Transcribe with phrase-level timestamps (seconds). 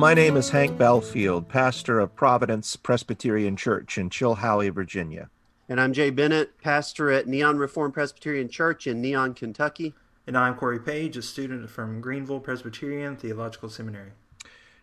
[0.00, 5.28] Hello, my name is Hank Belfield, pastor of Providence Presbyterian Church in Chilhowie, Virginia.
[5.68, 9.92] And I'm Jay Bennett, pastor at Neon Reformed Presbyterian Church in Neon, Kentucky.
[10.26, 14.12] And I'm Corey Page, a student from Greenville Presbyterian Theological Seminary.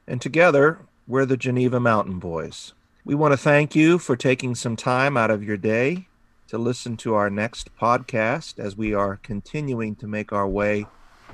[0.06, 2.74] And together, we're the Geneva Mountain Boys.
[3.04, 6.10] We want to thank you for taking some time out of your day
[6.48, 10.86] to listen to our next podcast as we are continuing to make our way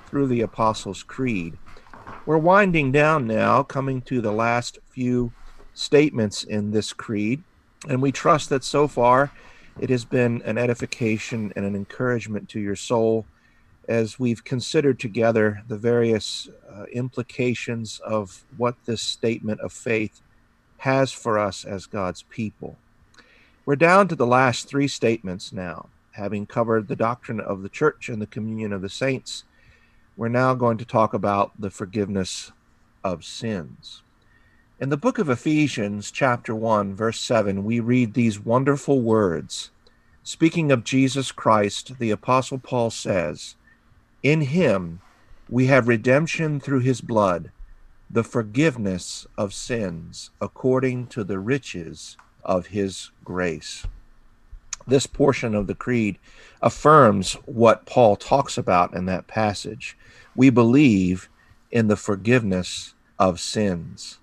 [0.07, 1.57] through the Apostles' Creed.
[2.25, 5.31] We're winding down now, coming to the last few
[5.73, 7.43] statements in this creed,
[7.87, 9.31] and we trust that so far
[9.79, 13.25] it has been an edification and an encouragement to your soul
[13.87, 20.21] as we've considered together the various uh, implications of what this statement of faith
[20.77, 22.77] has for us as God's people.
[23.65, 25.89] We're down to the last three statements now.
[26.11, 29.45] Having covered the doctrine of the church and the communion of the saints,
[30.15, 32.51] we're now going to talk about the forgiveness
[33.03, 34.03] of sins.
[34.79, 39.71] In the book of Ephesians, chapter 1, verse 7, we read these wonderful words.
[40.23, 43.55] Speaking of Jesus Christ, the Apostle Paul says,
[44.21, 45.01] in him
[45.49, 47.51] we have redemption through his blood,
[48.09, 53.85] the forgiveness of sins according to the riches of his grace.
[54.85, 56.19] This portion of the creed
[56.61, 59.97] affirms what Paul talks about in that passage.
[60.35, 61.29] We believe
[61.71, 64.19] in the forgiveness of sins.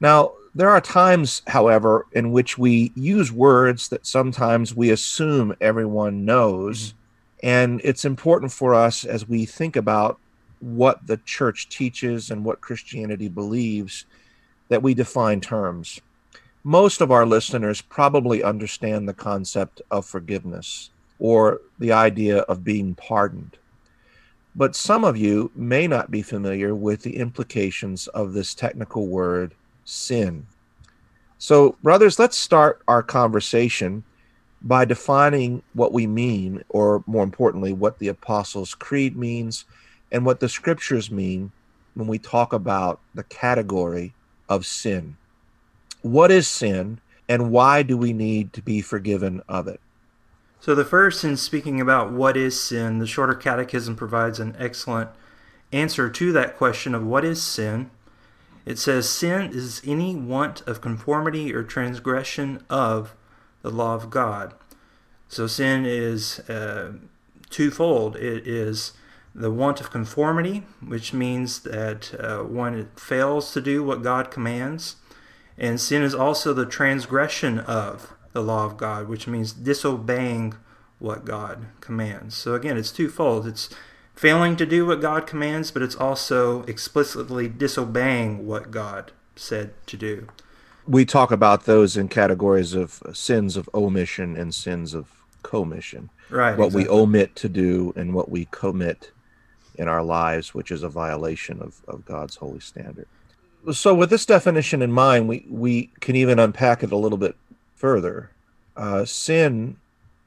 [0.00, 6.24] Now, there are times, however, in which we use words that sometimes we assume everyone
[6.24, 6.94] knows
[7.42, 10.18] and it's important for us as we think about
[10.60, 14.06] what the church teaches and what Christianity believes
[14.68, 16.00] that we define terms.
[16.64, 22.94] Most of our listeners probably understand the concept of forgiveness or the idea of being
[22.94, 23.56] pardoned.
[24.54, 29.54] But some of you may not be familiar with the implications of this technical word,
[29.84, 30.46] sin.
[31.38, 34.02] So, brothers, let's start our conversation
[34.60, 39.64] by defining what we mean, or more importantly, what the Apostles' Creed means
[40.10, 41.52] and what the scriptures mean
[41.94, 44.14] when we talk about the category
[44.48, 45.16] of sin.
[46.02, 49.80] What is sin, and why do we need to be forgiven of it?
[50.60, 55.10] So, the first, in speaking about what is sin, the Shorter Catechism provides an excellent
[55.72, 57.90] answer to that question of what is sin.
[58.66, 63.14] It says, Sin is any want of conformity or transgression of
[63.62, 64.54] the law of God.
[65.28, 66.92] So sin is uh,
[67.50, 68.16] twofold.
[68.16, 68.92] It is
[69.34, 74.96] the want of conformity, which means that uh, one fails to do what God commands.
[75.56, 80.54] And sin is also the transgression of the law of God, which means disobeying
[80.98, 82.36] what God commands.
[82.36, 83.46] So again, it's twofold.
[83.46, 83.70] It's
[84.14, 89.96] failing to do what God commands, but it's also explicitly disobeying what God said to
[89.96, 90.28] do
[90.88, 96.08] we talk about those in categories of sins of omission and sins of commission.
[96.30, 96.56] Right.
[96.56, 96.84] What exactly.
[96.84, 99.12] we omit to do and what we commit
[99.74, 103.06] in our lives, which is a violation of, of God's holy standard.
[103.72, 107.36] So, with this definition in mind, we, we can even unpack it a little bit
[107.78, 108.30] further.
[108.76, 109.76] Uh, sin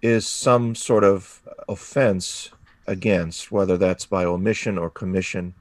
[0.02, 2.50] is some sort of offense
[2.88, 5.54] against, whether that's by omission or commission,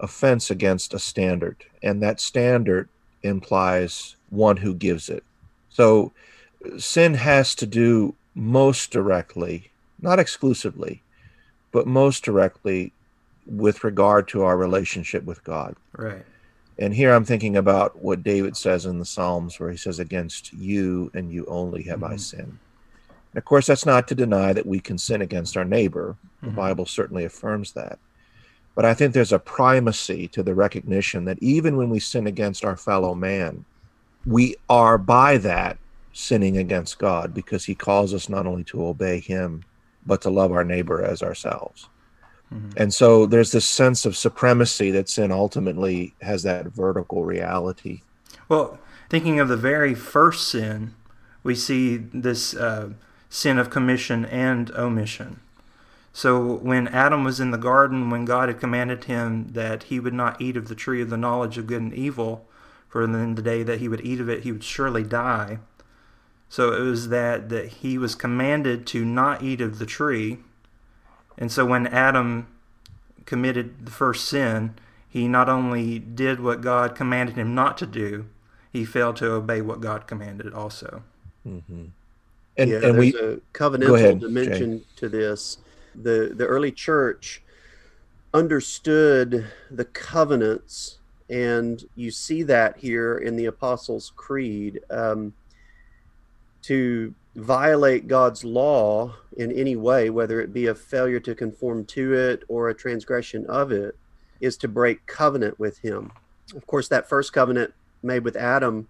[0.00, 1.64] offense against a standard.
[1.82, 2.88] And that standard
[3.22, 5.24] implies one who gives it.
[5.68, 6.12] So
[6.78, 9.70] sin has to do most directly,
[10.00, 11.02] not exclusively,
[11.70, 12.92] but most directly
[13.46, 15.76] with regard to our relationship with God.
[15.96, 16.24] Right.
[16.78, 20.52] And here I'm thinking about what David says in the Psalms, where he says, Against
[20.52, 22.14] you and you only have mm-hmm.
[22.14, 22.58] I sinned.
[23.32, 26.16] And of course, that's not to deny that we can sin against our neighbor.
[26.40, 26.56] The mm-hmm.
[26.56, 27.98] Bible certainly affirms that.
[28.74, 32.64] But I think there's a primacy to the recognition that even when we sin against
[32.64, 33.64] our fellow man,
[34.24, 35.78] we are by that
[36.12, 39.62] sinning against God because he calls us not only to obey him,
[40.06, 41.88] but to love our neighbor as ourselves.
[42.52, 42.70] Mm-hmm.
[42.76, 48.02] And so there's this sense of supremacy that sin ultimately has that vertical reality.
[48.48, 48.78] Well,
[49.08, 50.94] thinking of the very first sin,
[51.42, 52.90] we see this uh,
[53.28, 55.40] sin of commission and omission.
[56.12, 60.12] So when Adam was in the garden, when God had commanded him that he would
[60.12, 62.46] not eat of the tree of the knowledge of good and evil,
[62.88, 65.58] for in the day that he would eat of it, he would surely die.
[66.50, 70.40] So it was that that he was commanded to not eat of the tree.
[71.38, 72.46] And so when Adam
[73.24, 74.74] committed the first sin,
[75.08, 78.26] he not only did what God commanded him not to do,
[78.72, 81.02] he failed to obey what God commanded also.
[81.46, 81.84] Mm-hmm.
[82.56, 84.84] And, yeah, and there's we, a covenantal ahead, dimension Jay.
[84.96, 85.58] to this.
[85.94, 87.42] The the early church
[88.32, 90.98] understood the covenants
[91.32, 94.80] And you see that here in the Apostles' Creed.
[94.90, 95.32] Um,
[96.62, 102.12] to violate God's law in any way, whether it be a failure to conform to
[102.14, 103.96] it or a transgression of it,
[104.40, 106.12] is to break covenant with Him.
[106.54, 108.88] Of course, that first covenant made with Adam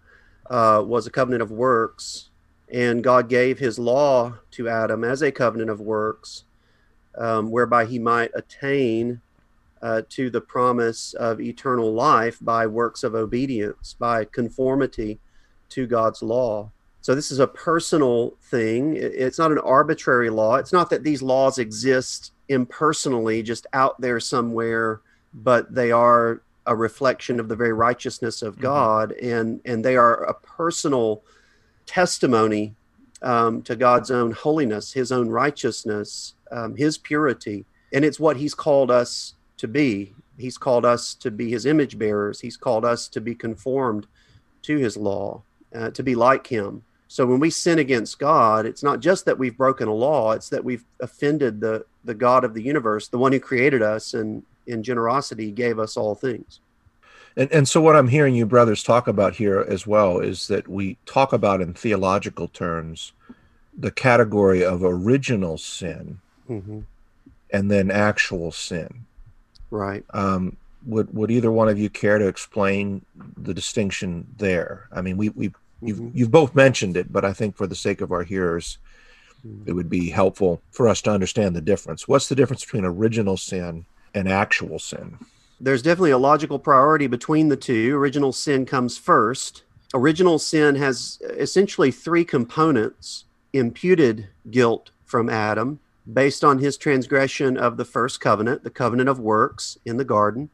[0.50, 2.31] uh, was a covenant of works,
[2.73, 6.44] and God gave His law to Adam as a covenant of works,
[7.17, 9.21] um, whereby he might attain
[9.83, 15.19] uh, to the promise of eternal life by works of obedience, by conformity
[15.69, 16.71] to God's law.
[17.03, 18.97] So this is a personal thing.
[18.97, 20.55] It's not an arbitrary law.
[20.55, 25.01] It's not that these laws exist impersonally, just out there somewhere,
[25.35, 28.63] but they are a reflection of the very righteousness of mm-hmm.
[28.63, 31.23] God, and and they are a personal
[31.87, 32.75] testimony
[33.21, 38.55] um, to God's own holiness, His own righteousness, um, His purity, and it's what He's
[38.55, 40.15] called us to be.
[40.39, 42.41] He's called us to be His image bearers.
[42.41, 44.07] He's called us to be conformed
[44.63, 45.43] to His law,
[45.75, 46.85] uh, to be like Him.
[47.12, 50.49] So when we sin against God, it's not just that we've broken a law, it's
[50.49, 54.43] that we've offended the the God of the universe, the one who created us and
[54.67, 56.61] in generosity gave us all things.
[57.37, 60.69] And and so what I'm hearing you brothers talk about here as well is that
[60.69, 63.12] we talk about in theological terms
[63.76, 66.19] the category of original sin
[66.49, 66.81] mm-hmm.
[67.50, 69.05] and then actual sin.
[69.70, 70.03] Right.
[70.15, 70.56] Um,
[70.87, 73.05] would would either one of you care to explain
[73.37, 74.88] the distinction there?
[74.91, 76.17] I mean, we we You've mm-hmm.
[76.17, 78.79] you've both mentioned it, but I think for the sake of our hearers,
[79.46, 79.69] mm-hmm.
[79.69, 82.06] it would be helpful for us to understand the difference.
[82.06, 83.84] What's the difference between original sin
[84.14, 85.19] and actual sin?
[85.61, 87.96] There's definitely a logical priority between the two.
[87.96, 89.62] Original sin comes first.
[89.94, 95.79] Original sin has essentially three components imputed guilt from Adam
[96.12, 100.50] based on his transgression of the first covenant, the covenant of works in the garden,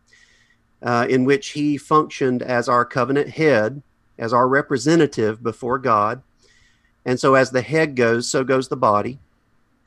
[0.83, 3.83] uh, in which he functioned as our covenant head
[4.19, 6.23] as our representative before God.
[7.05, 9.19] And so, as the head goes, so goes the body.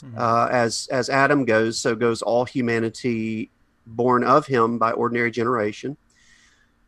[0.04, 0.18] Mm-hmm.
[0.18, 3.50] Uh, as as Adam goes, so goes all humanity
[3.86, 5.98] born of him by ordinary generation.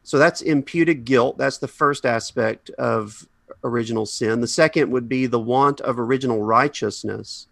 [0.03, 1.37] So that's imputed guilt.
[1.37, 3.27] That's the first aspect of
[3.63, 4.41] original sin.
[4.41, 7.47] The second would be the want of original righteousness.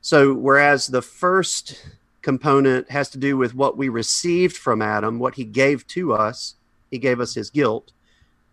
[0.00, 1.86] So, whereas the first
[2.20, 6.56] component has to do with what we received from Adam, what he gave to us,
[6.90, 7.92] he gave us his guilt.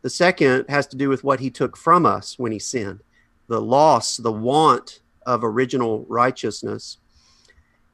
[0.01, 3.01] The second has to do with what he took from us when he sinned
[3.47, 6.97] the loss, the want of original righteousness.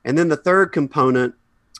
[0.03, 1.33] And then the third component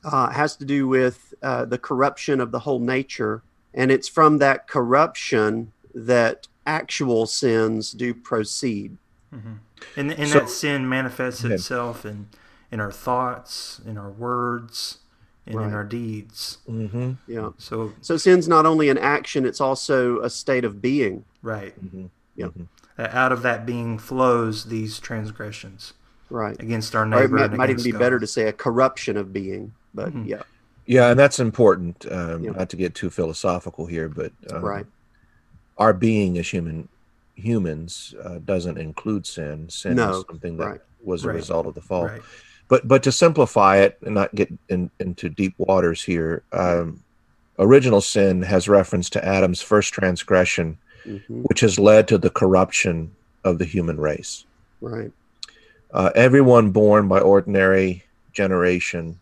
[0.03, 3.43] uh, has to do with uh, the corruption of the whole nature.
[3.73, 8.97] And it's from that corruption that actual sins do proceed.
[9.33, 9.53] Mm-hmm.
[9.97, 12.27] And, and so, that sin manifests itself in,
[12.71, 14.99] in our thoughts, in our words,
[15.47, 15.67] and right.
[15.67, 16.59] in our deeds.
[16.69, 17.13] Mm-hmm.
[17.27, 17.49] Yeah.
[17.57, 21.25] So so sin's not only an action; it's also a state of being.
[21.41, 21.73] Right.
[21.83, 22.05] Mm-hmm.
[22.35, 22.47] Yeah.
[22.47, 22.63] Mm-hmm.
[22.97, 25.93] Out of that being flows these transgressions.
[26.29, 26.59] Right.
[26.61, 27.37] Against our neighbor.
[27.37, 27.99] Or it might, might even be God.
[27.99, 29.73] better to say a corruption of being.
[29.93, 30.25] But mm-hmm.
[30.25, 30.43] yeah.
[30.87, 32.05] Yeah, and that's important.
[32.11, 32.51] Um, yeah.
[32.51, 34.85] Not to get too philosophical here, but um, right.
[35.77, 36.87] Our being as human
[37.35, 39.67] humans uh, doesn't include sin.
[39.69, 40.19] Sin no.
[40.19, 40.81] is something that right.
[41.03, 41.35] was a right.
[41.35, 42.09] result of the fall.
[42.67, 47.03] But but to simplify it and not get in, into deep waters here um,
[47.59, 51.41] original sin has reference to adam's first transgression mm-hmm.
[51.43, 54.45] which has led to the corruption of the human race
[54.81, 55.11] right
[55.93, 58.03] uh, everyone born by ordinary
[58.33, 59.19] generation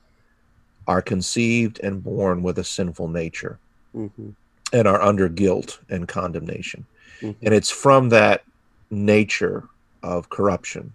[0.87, 3.59] are conceived and born with a sinful nature
[3.95, 4.29] mm-hmm.
[4.71, 6.85] and are under guilt and condemnation
[7.21, 7.45] mm-hmm.
[7.45, 8.43] and it's from that
[8.89, 9.67] nature
[10.01, 10.91] of corruption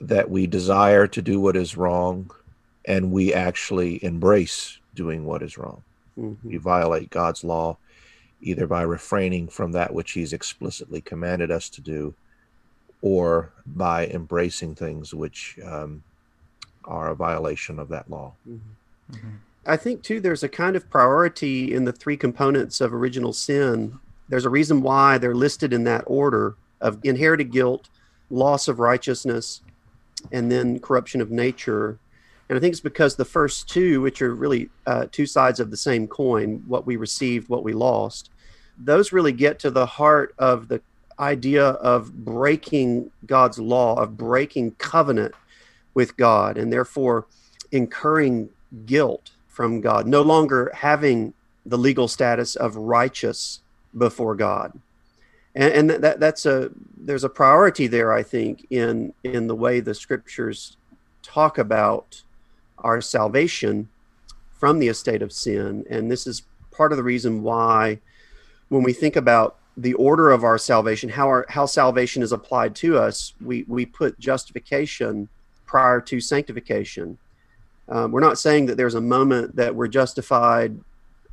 [0.00, 2.30] that we desire to do what is wrong
[2.84, 5.82] and we actually embrace doing what is wrong.
[6.18, 6.48] Mm-hmm.
[6.48, 7.76] We violate God's law
[8.40, 12.14] either by refraining from that which He's explicitly commanded us to do
[13.02, 16.02] or by embracing things which um,
[16.84, 18.32] are a violation of that law.
[18.48, 19.16] Mm-hmm.
[19.16, 19.36] Mm-hmm.
[19.66, 23.98] I think, too, there's a kind of priority in the three components of original sin.
[24.28, 27.88] There's a reason why they're listed in that order of inherited guilt,
[28.30, 29.60] loss of righteousness,
[30.32, 31.98] and then corruption of nature.
[32.48, 35.70] And I think it's because the first two, which are really uh, two sides of
[35.70, 38.30] the same coin, what we received, what we lost,
[38.78, 40.80] those really get to the heart of the
[41.18, 45.34] idea of breaking God's law, of breaking covenant
[45.94, 47.26] with God, and therefore
[47.72, 48.48] incurring
[48.86, 51.34] guilt from God, no longer having
[51.66, 53.60] the legal status of righteous
[53.96, 54.78] before God
[55.58, 59.80] and, and that that's a there's a priority there i think in in the way
[59.80, 60.78] the scriptures
[61.22, 62.22] talk about
[62.78, 63.88] our salvation
[64.52, 66.44] from the estate of sin and this is
[66.78, 67.98] part of the reason why,
[68.68, 72.74] when we think about the order of our salvation, how our how salvation is applied
[72.76, 75.28] to us, we we put justification
[75.66, 77.18] prior to sanctification.
[77.88, 80.78] Um, we're not saying that there's a moment that we're justified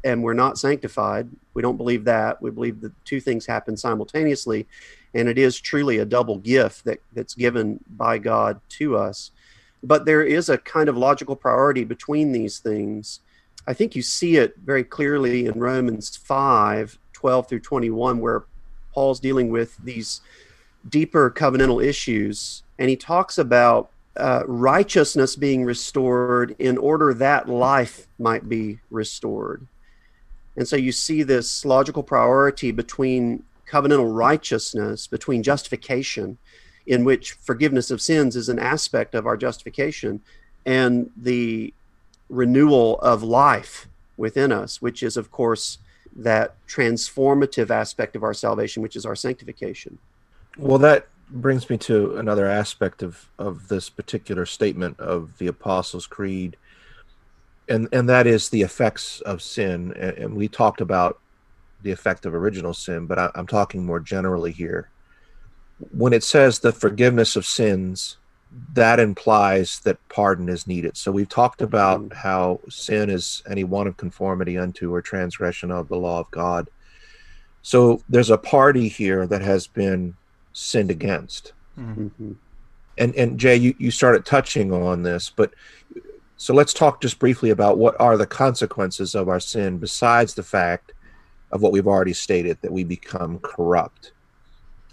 [0.06, 1.28] and we're not sanctified.
[1.56, 2.40] We don't believe that.
[2.42, 4.68] We believe that two things happen simultaneously,
[5.16, 9.32] and it is truly a double gift that that's given by God to us.
[9.84, 13.20] But there is a kind of logical priority between these things.
[13.68, 18.44] I think you see it very clearly in Romans 5 12 through 21, where
[18.94, 20.22] Paul's dealing with these
[20.88, 22.62] deeper covenantal issues.
[22.78, 29.66] And he talks about uh, righteousness being restored in order that life might be restored.
[30.58, 36.38] And so you see this logical priority between covenantal righteousness, between justification,
[36.86, 40.22] in which forgiveness of sins is an aspect of our justification,
[40.66, 41.74] and the
[42.30, 45.80] renewal of life within us, which is, of course,
[46.16, 49.98] that transformative aspect of our salvation, which is our sanctification.
[50.58, 56.08] Well, that brings me to another aspect of, of this particular statement of the Apostles'
[56.08, 56.56] Creed,
[57.70, 59.94] and, and that is the effects of sin.
[59.98, 61.20] And, and we talked about
[61.82, 64.90] the effect of original sin, but I, I'm talking more generally here.
[65.92, 68.18] When it says the forgiveness of sins,
[68.74, 70.96] that implies that pardon is needed.
[70.96, 72.18] So we've talked about mm-hmm.
[72.18, 76.70] how sin is any one of conformity unto or transgression of the law of God.
[77.62, 80.16] So there's a party here that has been
[80.54, 81.54] sinned against.
[81.78, 82.34] Mm-hmm.
[82.98, 85.54] And and Jay, you, you started touching on this, but
[86.38, 90.44] so let's talk just briefly about what are the consequences of our sin besides the
[90.44, 90.92] fact
[91.52, 94.12] of what we've already stated that we become corrupt.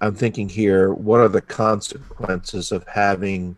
[0.01, 3.57] I'm thinking here, what are the consequences of having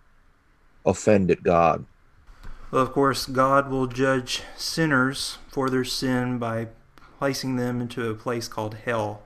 [0.87, 1.85] offended God?
[2.71, 6.69] Well, of course, God will judge sinners for their sin by
[7.19, 9.23] placing them into a place called hell,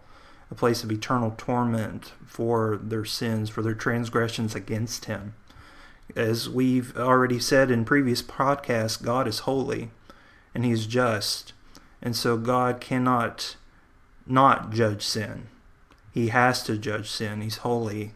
[0.50, 5.34] a place of eternal torment for their sins, for their transgressions against Him.
[6.16, 9.90] As we've already said in previous podcasts, God is holy
[10.54, 11.52] and He's just.
[12.00, 13.56] And so God cannot
[14.26, 15.48] not judge sin.
[16.12, 17.40] He has to judge sin.
[17.40, 18.12] He's holy.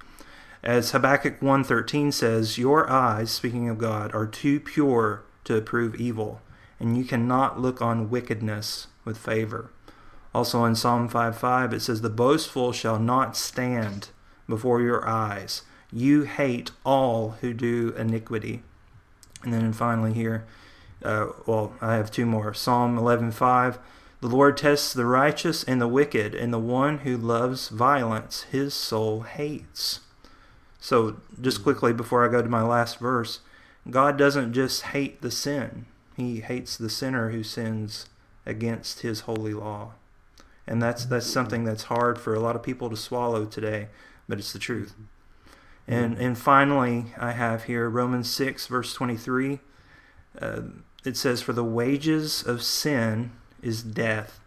[0.62, 6.40] As Habakkuk 1:13 says, "Your eyes, speaking of God, are too pure to approve evil,
[6.78, 9.70] and you cannot look on wickedness with favor."
[10.34, 14.08] Also in Psalm 5:5 it says, "The boastful shall not stand
[14.48, 15.62] before your eyes.
[15.92, 18.62] You hate all who do iniquity."
[19.42, 20.44] And then finally here,
[21.04, 22.54] uh, well, I have two more.
[22.54, 23.78] Psalm 11:5
[24.22, 28.72] the Lord tests the righteous and the wicked, and the one who loves violence his
[28.72, 29.98] soul hates.
[30.78, 31.62] So, just hmm.
[31.64, 33.40] quickly before I go to my last verse,
[33.90, 38.06] God doesn't just hate the sin, He hates the sinner who sins
[38.46, 39.94] against His holy law.
[40.68, 41.32] And that's, that's hmm.
[41.32, 43.88] something that's hard for a lot of people to swallow today,
[44.28, 44.94] but it's the truth.
[45.86, 46.20] And, mm.
[46.20, 49.60] and finally, I have here Romans 6, verse 23.
[50.40, 50.60] Uh,
[51.04, 54.40] it says, For the wages of sin is death.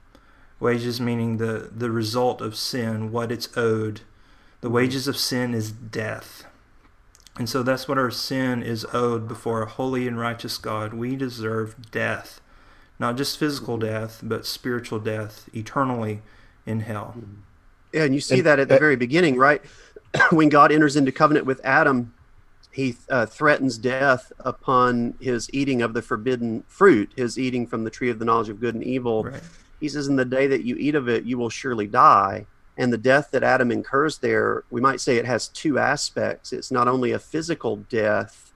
[0.59, 4.01] Wages meaning the, the result of sin, what it's owed.
[4.61, 4.75] The mm-hmm.
[4.75, 6.45] wages of sin is death.
[7.37, 10.93] And so that's what our sin is owed before a holy and righteous God.
[10.93, 12.39] We deserve death.
[12.97, 13.87] Not just physical mm-hmm.
[13.87, 16.21] death, but spiritual death eternally
[16.65, 17.15] in hell.
[17.17, 17.35] Mm.
[17.91, 19.61] Yeah, and you see that at the very beginning, right?
[20.31, 22.13] when God enters into covenant with Adam,
[22.71, 27.89] he uh, threatens death upon his eating of the forbidden fruit, his eating from the
[27.89, 29.23] tree of the knowledge of good and evil.
[29.23, 29.41] Right.
[29.79, 32.45] He says, In the day that you eat of it, you will surely die.
[32.77, 36.51] And the death that Adam incurs there, we might say it has two aspects.
[36.51, 38.51] It's not only a physical death,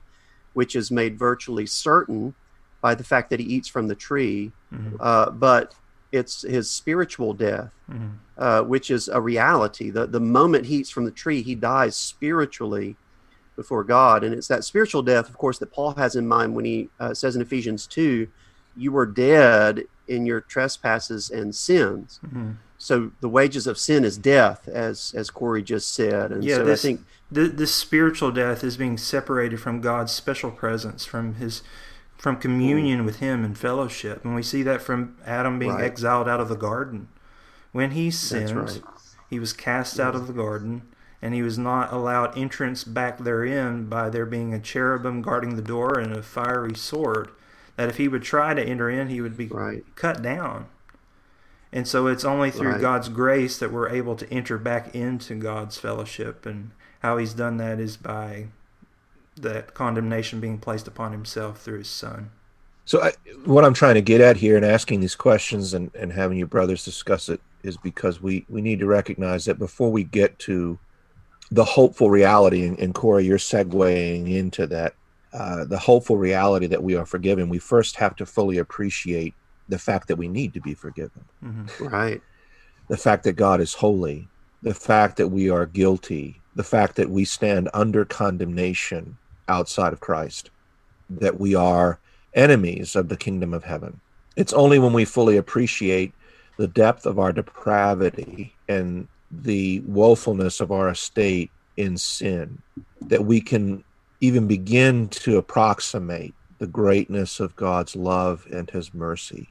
[0.54, 2.36] which is made virtually certain
[2.82, 4.98] by the fact that he eats from the tree, mm-hmm.
[5.00, 5.74] uh, but
[6.12, 8.08] it's his spiritual death, mm-hmm.
[8.38, 9.90] uh, which is a reality.
[9.90, 12.96] The, the moment he eats from the tree, he dies spiritually
[13.56, 14.24] before God.
[14.24, 17.14] And it's that spiritual death, of course, that Paul has in mind when he uh,
[17.14, 18.28] says in Ephesians 2,
[18.76, 22.20] you were dead in your trespasses and sins.
[22.26, 22.52] Mm-hmm.
[22.78, 26.32] So the wages of sin is death, as as Corey just said.
[26.32, 30.14] And yeah, so this, I think th- this spiritual death is being separated from God's
[30.14, 31.62] special presence, from his
[32.20, 33.06] from communion mm.
[33.06, 34.24] with him and fellowship.
[34.26, 35.86] And we see that from Adam being right.
[35.86, 37.08] exiled out of the garden.
[37.72, 38.82] When he sinned, right.
[39.30, 40.06] he was cast yes.
[40.06, 40.82] out of the garden
[41.22, 45.62] and he was not allowed entrance back therein by there being a cherubim guarding the
[45.62, 47.30] door and a fiery sword.
[47.78, 49.84] That if he would try to enter in, he would be right.
[49.96, 50.68] cut down.
[51.72, 52.82] And so it's only through.
[52.82, 56.46] God's grace that we're able to enter back into God's fellowship.
[56.46, 58.48] And how he's done that is by
[59.42, 62.32] that condemnation being placed upon himself through his son.
[62.86, 63.14] So, I,
[63.46, 66.48] what I'm trying to get at here and asking these questions and, and having your
[66.48, 70.80] brothers discuss it is because we, we need to recognize that before we get to
[71.52, 74.96] the hopeful reality, and, and Corey, you're segueing into that,
[75.34, 79.36] uh, the hopeful reality that we are forgiven, we first have to fully appreciate
[79.68, 81.24] the fact that we need to be forgiven.
[81.44, 81.86] Mm-hmm.
[81.86, 82.22] Right.
[82.88, 84.28] The fact that God is holy,
[84.64, 89.16] the fact that we are guilty, the fact that we stand under condemnation
[89.50, 90.52] outside of Christ,
[91.10, 92.00] that we are
[92.34, 94.00] enemies of the kingdom of heaven.
[94.36, 96.14] It's only when we fully appreciate
[96.58, 102.62] the depth of our depravity and the woefulness of our estate in sin
[103.02, 103.84] that we can
[104.22, 109.48] even begin to approximate the greatness of God's love and his mercy.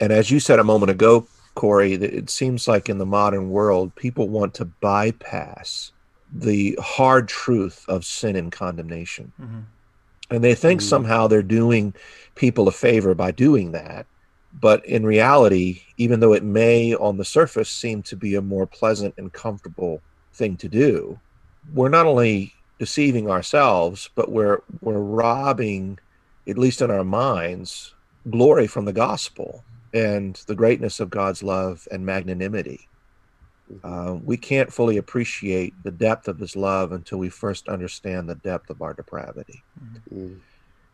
[0.00, 3.94] And as you said a moment ago, Corey, it seems like in the modern world,
[3.94, 5.92] people want to bypass
[6.32, 9.32] the hard truth of sin and condemnation.
[9.40, 9.60] Mm-hmm.
[10.30, 10.84] And they think Mm.
[10.84, 11.94] somehow they're doing
[12.34, 14.06] people a favor by doing that.
[14.58, 18.66] But in reality, even though it may on the surface seem to be a more
[18.66, 20.00] pleasant and comfortable
[20.34, 21.20] thing to do,
[21.74, 25.98] we're not only deceiving ourselves, but we're we're robbing,
[26.48, 27.94] at least in our minds,
[28.30, 32.88] glory from the gospel and the greatness of God's love and magnanimity.
[33.82, 38.36] Uh, we can't fully appreciate the depth of his love until we first understand the
[38.36, 39.62] depth of our depravity.
[40.14, 40.38] Mm.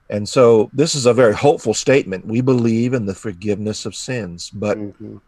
[0.09, 2.26] And so this is a very hopeful statement.
[2.26, 5.21] We believe in the forgiveness of sins, but Mhm.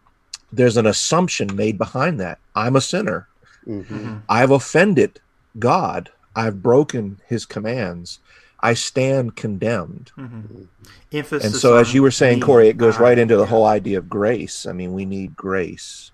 [0.51, 2.39] there's an assumption made behind that.
[2.55, 3.27] I'm a sinner.
[3.67, 3.85] Mhm.
[3.85, 4.15] Mm-hmm.
[4.29, 5.19] I've offended
[5.57, 6.11] God.
[6.35, 8.19] I've broken his commands.
[8.59, 10.11] I stand condemned.
[10.17, 10.63] Mm-hmm.
[11.11, 11.45] Emphasis.
[11.45, 13.49] And so, as you were saying, Corey, it goes I, right into the yeah.
[13.49, 14.65] whole idea of grace.
[14.65, 16.11] I mean, we need grace.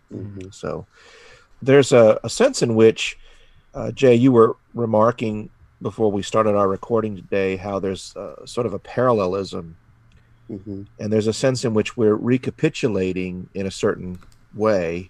[0.51, 0.85] So
[1.61, 3.17] there's a, a sense in which,
[3.73, 5.49] uh, Jay, you were remarking
[5.81, 9.75] before we started our recording today how there's uh, sort of a parallelism,
[10.49, 10.87] Mhm.
[10.99, 14.19] and there's a sense in which we're recapitulating in a certain
[14.53, 15.09] way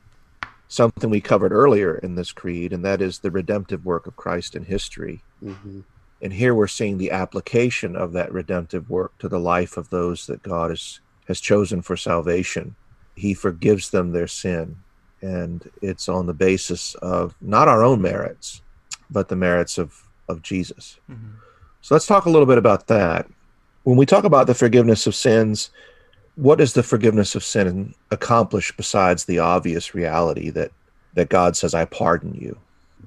[0.68, 4.56] something we covered earlier in this creed, and that is the redemptive work of Christ
[4.56, 5.22] in history.
[5.44, 5.84] Mhm.
[6.22, 10.28] And here we're seeing the application of that redemptive work to the life of those
[10.28, 12.76] that God has, has chosen for salvation.
[13.16, 14.78] He forgives them their sin.
[15.22, 18.62] And it's on the basis of not our own merits,
[19.10, 20.98] but the merits of, of Jesus.
[21.10, 21.34] Mhm.
[21.82, 23.28] So let's talk a little bit about that.
[23.84, 25.72] When we talk about the forgiveness of sins,
[26.36, 30.72] what does the forgiveness of sin accomplish besides the obvious reality that,
[31.14, 32.58] that God says, I pardon you?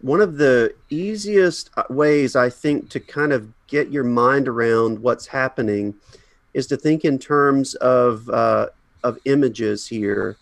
[0.05, 4.98] one of the easiest uh, ways I think to kind of get your mind around
[4.98, 5.94] what's happening
[6.53, 8.68] is to think in terms of uh,
[9.03, 10.37] of images here.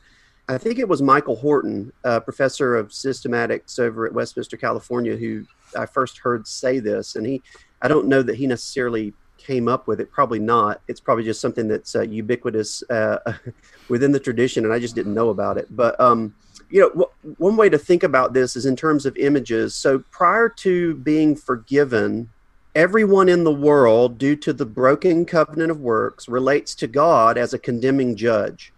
[0.53, 5.87] I think it was Michael Horton, professor of systematics over at Westminster, California, who I
[5.87, 7.43] first heard say this, and he
[7.81, 10.11] I don't know that he necessarily came up with it.
[10.11, 10.81] Probably not.
[10.89, 13.19] It's probably just something that's uh, ubiquitous uh,
[13.89, 15.67] within the tradition, and I just didn't know about it.
[15.75, 16.35] But um,
[16.71, 19.75] you know, w- one way to think about this is in terms of images.
[19.75, 22.31] So prior to being forgiven,
[22.75, 27.53] everyone in the world, due to the broken covenant of works, relates to God as
[27.53, 28.72] a condemning judge.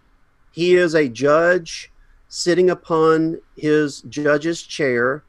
[0.55, 1.91] He is a judge
[2.27, 5.23] sitting upon his judge's chair,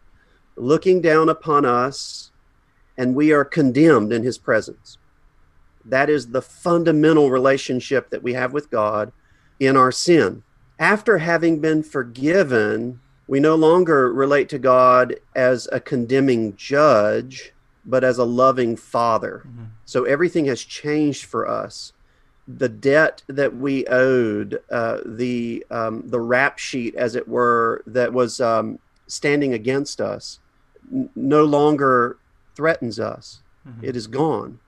[0.56, 2.30] looking down upon us,
[2.96, 4.96] and we are condemned in his presence.
[5.84, 9.12] That is the fundamental relationship that we have with God
[9.60, 10.42] in our sin
[10.78, 17.52] after having been forgiven, we no longer relate to God as a condemning judge,
[17.84, 19.42] but as a loving father.
[19.46, 19.66] Mhm.
[19.84, 21.92] So everything has changed for us.
[22.48, 28.12] The debt that we owed, uh, the um, the rap sheet, as it were, that
[28.12, 28.78] was um,
[29.08, 30.38] standing against us,
[30.92, 32.18] n- no longer
[32.54, 33.40] threatens us.
[33.68, 33.82] Mhm.
[33.82, 34.60] It is gone.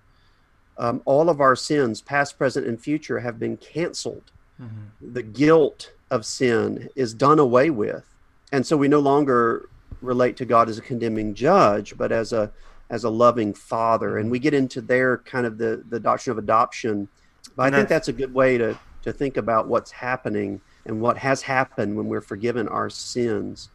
[0.77, 5.13] Um, all of our sins, past, present, and future, have been canceled Mhm.
[5.15, 8.05] the guilt of sin is done away with
[8.51, 9.69] and so we no longer
[10.03, 12.51] relate to god as a condemning judge but as a
[12.91, 16.39] as a loving father and we get into their kind of the the doctrine of
[16.39, 17.07] adoption
[17.57, 20.61] but And i think that's- that's a good way to to think about what's happening
[20.85, 23.71] and what has happened when we're forgiven our sins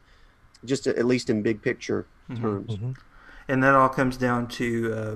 [0.66, 2.42] just at least in big picture Mhm.
[2.42, 2.78] terms
[3.48, 5.16] And that all comes down to uh,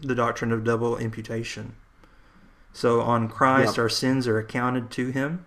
[0.00, 1.74] the doctrine of double imputation.
[2.74, 3.84] So on Christ, Yeah.
[3.84, 5.44] our sins are accounted to him.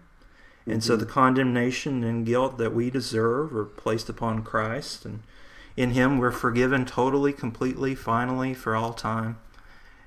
[0.65, 0.99] And so Mhm.
[0.99, 5.05] the condemnation and guilt that we deserve are placed upon Christ.
[5.05, 5.19] And
[5.75, 9.37] in him, we're forgiven totally, completely, finally, for all time.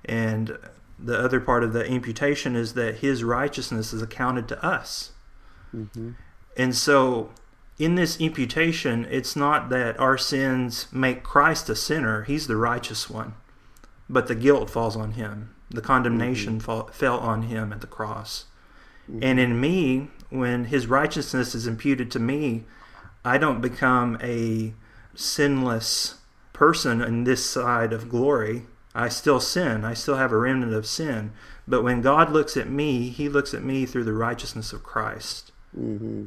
[0.04, 0.58] And
[1.02, 5.12] the other part of the imputation is that his righteousness is accounted to us.
[5.74, 6.14] Mhm.
[6.56, 7.30] And so,
[7.78, 13.08] in this imputation, it's not that our sins make Christ a sinner, he's the righteous
[13.08, 13.34] one,
[14.08, 15.50] but the guilt falls on him.
[15.70, 16.64] The condemnation mm-hmm.
[16.64, 18.46] fall, fell on him at the cross.
[19.10, 19.22] Mm-hmm.
[19.22, 22.64] And in me, when his righteousness is imputed to me,
[23.24, 24.74] I don't become a
[25.14, 26.16] sinless
[26.52, 28.66] person in this side of glory.
[28.94, 29.84] I still sin.
[29.84, 31.32] I still have a remnant of sin.
[31.66, 35.52] But when God looks at me, he looks at me through the righteousness of Christ.
[35.76, 36.26] Mm-hmm.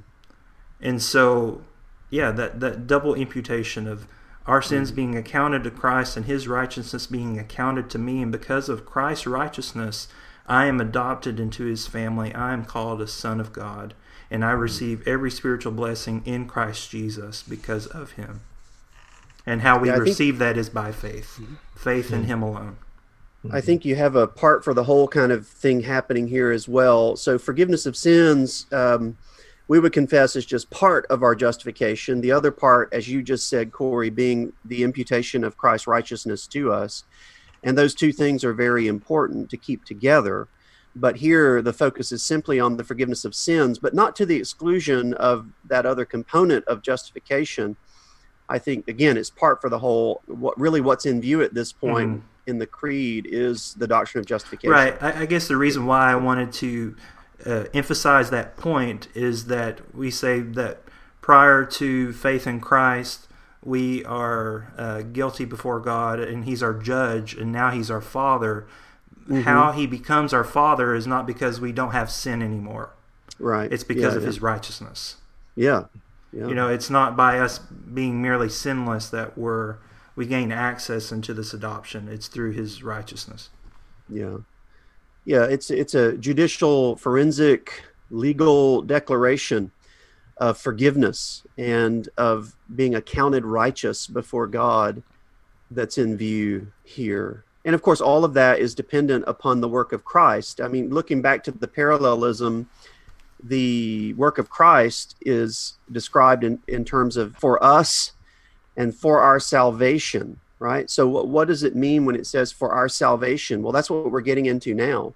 [0.80, 1.64] And so,
[2.10, 4.08] yeah, that, that double imputation of
[4.46, 4.96] our sins mm-hmm.
[4.96, 8.22] being accounted to Christ and his righteousness being accounted to me.
[8.22, 10.08] And because of Christ's righteousness,
[10.48, 12.34] I am adopted into his family.
[12.34, 13.94] I am called a son of God.
[14.32, 14.62] And I mm-hmm.
[14.62, 18.42] receive every spiritual blessing in Christ Jesus because of him.
[19.46, 20.40] And how we yeah, receive think...
[20.40, 21.56] that is by faith, mm-hmm.
[21.76, 22.28] faith in mm-hmm.
[22.28, 22.78] him alone.
[23.52, 26.70] I think you have a part for the whole kind of thing happening here as
[26.70, 27.18] well.
[27.18, 28.68] So, forgiveness of sins.
[28.72, 29.18] Um,
[29.68, 32.22] we would confess is just part of our justification.
[32.22, 36.72] The other part, as you just said, Corey, being the imputation of Christ's righteousness to
[36.72, 37.06] us.
[37.64, 40.48] And those two things are very important to keep together.
[40.96, 44.36] But here, the focus is simply on the forgiveness of sins, but not to the
[44.36, 47.78] exclusion of that other component of justification.
[48.50, 50.22] I think, again, it's part for the whole.
[50.28, 52.50] What really what's in view at this point mm-hmm.
[52.50, 54.72] in the creed is the doctrine of justification.
[54.72, 55.02] Right.
[55.02, 56.96] I, I guess the reason why I wanted to
[57.46, 60.82] uh, emphasize that point is that we say that
[61.22, 63.28] prior to faith in Christ,
[63.64, 68.68] we are uh, guilty before God and He's our judge, and now He's our Father.
[69.24, 69.42] Mm-hmm.
[69.42, 72.92] How He becomes our Father is not because we don't have sin anymore.
[73.40, 73.72] Right.
[73.72, 74.28] It's because yeah, of yeah.
[74.28, 75.16] His righteousness.
[75.56, 75.86] Yeah.
[76.34, 76.48] Yeah.
[76.48, 79.78] You know, it's not by us being merely sinless that we're
[80.16, 82.08] we gain access into this adoption.
[82.08, 83.50] It's through His righteousness.
[84.10, 84.38] Yeah
[85.26, 89.72] yeah, it's it's a judicial forensic legal declaration
[90.38, 95.02] of forgiveness and of being accounted righteous before God
[95.72, 97.46] that's in view here.
[97.66, 100.60] And of course, all of that is dependent upon the work of Christ.
[100.60, 102.70] I mean, looking back to the parallelism,
[103.44, 108.14] the work of Christ is described in, in terms of for us
[108.78, 110.90] and for our salvation right?
[110.90, 113.62] So, what, what does it mean when it says for our salvation?
[113.62, 115.14] Well, that's what we're getting into now.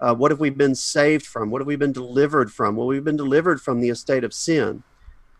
[0.00, 1.50] Uh, what have we been saved from?
[1.50, 2.76] What have we been delivered from?
[2.76, 4.84] Well, we've been delivered from the estate of sin.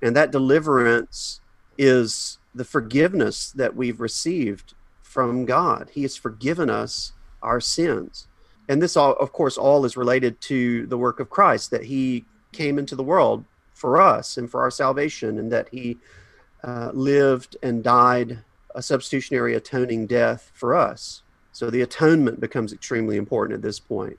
[0.03, 1.41] And that deliverance
[1.79, 5.91] is the forgiveness that we've received from God.
[5.93, 8.27] He has forgiven us our sins.
[8.69, 12.25] And this, all, of course, all is related to the work of Christ that He
[12.53, 15.99] came into the world for us and for our salvation, and that He
[16.65, 18.39] uh, lived and died
[18.75, 21.23] a substitutionary atoning death for us.
[21.53, 24.19] So the atonement becomes extremely important at this point.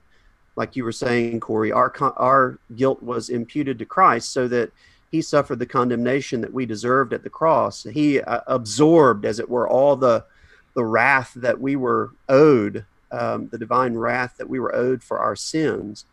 [0.56, 4.72] Like you were saying, Corey, our our guilt was imputed to Christ, so that
[5.10, 7.84] He suffered the condemnation that we deserved at the cross.
[7.84, 10.24] He uh, absorbed, as it were, all the
[10.74, 15.18] the wrath that we were owed, um, the divine wrath that we were owed for
[15.18, 16.04] our sins,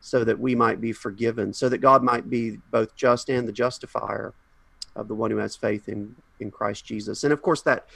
[0.00, 3.52] so that we might be forgiven, so that God might be both just and the
[3.52, 4.34] justifier
[4.96, 7.24] of the one who has faith in in Christ Jesus.
[7.24, 7.86] And of course, that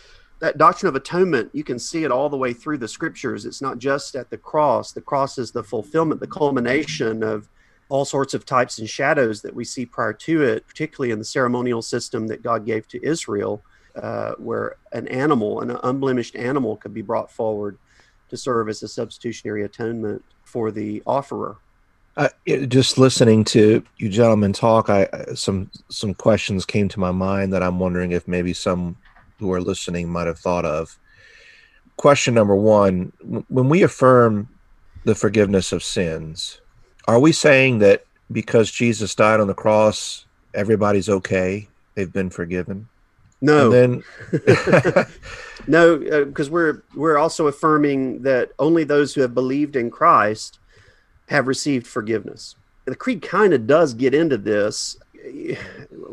[0.41, 3.45] that doctrine of atonement, you can see it all the way through the scriptures.
[3.45, 4.93] It's not just at the cross.
[4.93, 7.49] The cross is the fulfillment, the culmination of
[7.89, 11.25] all sorts of types and shadows that we see prior to it, particularly in the
[11.25, 13.63] ceremonial system that God gave to Israel,
[13.97, 17.79] uh, where an animal, an unblemished animal, could be brought forward
[18.29, 21.57] to serve as a substitutionary atonement for the offerer.
[22.17, 22.29] Uh,
[22.67, 27.63] just listening to you gentlemen talk, I some some questions came to my mind that
[27.63, 28.97] I'm wondering if maybe some
[29.39, 30.99] who are listening might have thought of.
[31.97, 33.13] Question number one:
[33.49, 34.49] When we affirm
[35.05, 36.61] the forgiveness of sins,
[37.07, 41.69] are we saying that because Jesus died on the cross, everybody's okay?
[41.95, 42.89] They've been forgiven.
[43.41, 43.73] No.
[43.73, 45.07] And then
[45.67, 50.59] no, because uh, we're we're also affirming that only those who have believed in Christ
[51.29, 52.57] have received forgiveness.
[52.87, 54.97] The creed kind of does get into this.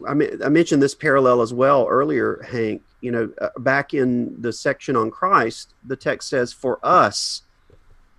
[0.07, 2.83] I mean, I mentioned this parallel as well earlier, Hank.
[3.01, 7.43] You know, uh, back in the section on Christ, the text says, "For us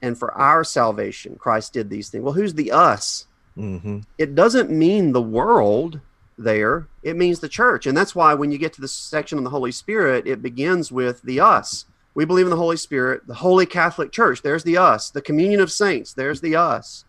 [0.01, 3.27] and for our salvation, Christ did these things." Well, who's the us?
[3.59, 4.01] Mm-hmm.
[4.19, 6.01] It doesn't mean the world
[6.39, 9.45] there; it means the church, and that's why when you get to the section on
[9.45, 13.35] the Holy Spirit, it begins with the us we believe in the Holy Spirit, the
[13.35, 14.41] Holy Catholic Church.
[14.41, 16.15] There's the us, the communion of saints.
[16.15, 17.05] There's the us,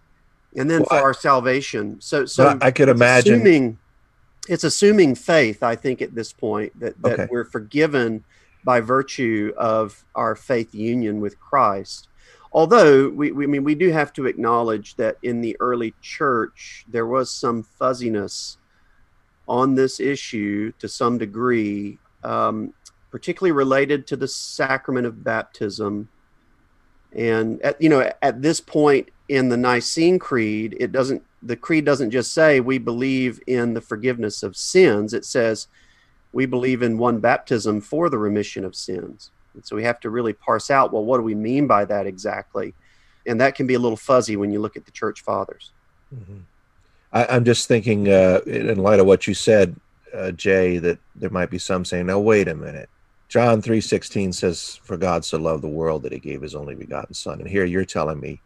[0.53, 2.01] and then well, for I, our salvation.
[2.01, 3.35] So, so I could imagine.
[3.35, 3.77] Assuming,
[4.49, 5.63] it's assuming faith.
[5.63, 7.27] I think at this point that that okay.
[7.31, 8.25] we're forgiven
[8.65, 12.09] by virtue of our faith union with Christ.
[12.51, 16.83] Although we, we I mean we do have to acknowledge that in the early church
[16.89, 18.57] there was some fuzziness
[19.47, 21.99] on this issue to some degree.
[22.23, 22.73] Um,
[23.11, 26.09] particularly related to the sacrament of baptism
[27.13, 31.85] And at you know at this point in the Nicene Creed, it doesn't the creed
[31.85, 35.13] doesn't just say we believe in the forgiveness of sins.
[35.13, 35.67] It says
[36.33, 39.31] we believe in one baptism for the remission of sins.
[39.55, 42.07] And so we have to really parse out well, what do we mean by that
[42.07, 42.73] exactly?
[43.25, 45.71] And that can be a little fuzzy when you look at the church fathers.
[46.13, 46.39] Mm-hmm.
[47.13, 49.75] I, am just thinking, uh, in light of what you said,
[50.13, 52.89] uh, Jay, that there might be some saying, "Now wait a minute."
[53.29, 56.75] John three sixteen says, "For God so loved the world that He gave His only
[56.75, 58.41] begotten Son," and here you're telling me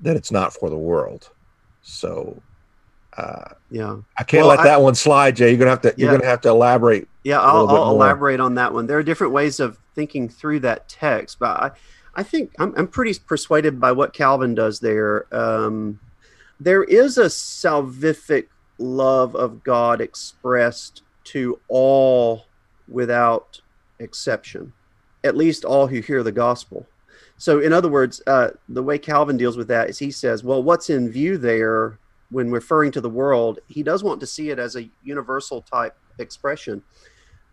[0.00, 1.30] that it's not for the world.
[1.82, 2.42] So,
[3.16, 5.50] uh, yeah, I can't well, let I, that one slide, Jay.
[5.50, 5.94] You're gonna have to.
[5.96, 6.06] Yeah.
[6.06, 7.08] You're gonna have to elaborate.
[7.24, 8.86] Yeah, I'll, I'll elaborate on that one.
[8.86, 11.70] There are different ways of thinking through that text, but I,
[12.14, 15.26] I think I'm, I'm pretty persuaded by what Calvin does there.
[15.34, 15.98] Um,
[16.60, 18.46] there is a salvific
[18.78, 22.46] love of God expressed to all
[22.88, 23.60] without
[23.98, 24.72] exception,
[25.24, 26.86] at least all who hear the gospel.
[27.38, 30.62] So, in other words, uh, the way Calvin deals with that is he says, well,
[30.62, 31.98] what's in view there
[32.30, 35.96] when referring to the world, he does want to see it as a universal type
[36.18, 36.82] expression.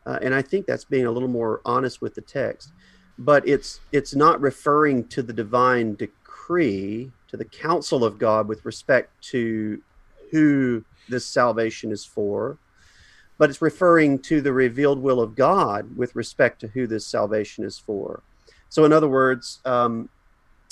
[0.05, 2.71] Uh, and I think that's being a little more honest with the text.
[3.19, 8.63] But it's it's not referring to the divine decree, to the counsel of God with
[8.63, 9.81] respect to
[10.29, 12.59] who this salvation is for,
[13.39, 17.63] but it's referring to the revealed will of God with respect to who this salvation
[17.63, 18.21] is for.
[18.69, 20.09] So, in other words, um,